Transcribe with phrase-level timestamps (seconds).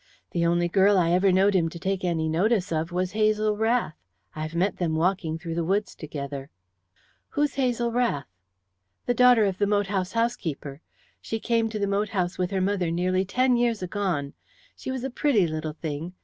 [0.31, 3.93] The only girl I ever knowed him to take any notice of was Hazel Rath.
[4.35, 6.49] I have met them walking through the woods together."
[7.37, 8.25] "Who is Hazel Rath?"
[9.05, 10.81] "The daughter of the moat house housekeeper.
[11.21, 14.33] She came to the moat house with her mother nearly ten years agone.
[14.75, 16.13] She was a pretty little thing.